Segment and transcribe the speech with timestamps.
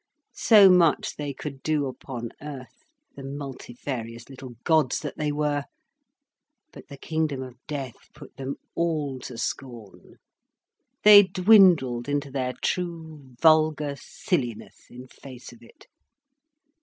[0.33, 5.65] So much they could do upon earth, the multifarious little gods that they were.
[6.73, 10.15] But the kingdom of death put them all to scorn,
[11.03, 15.85] they dwindled into their true vulgar silliness in face of it.